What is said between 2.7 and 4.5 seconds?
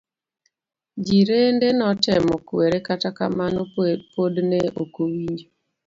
kata kamano pod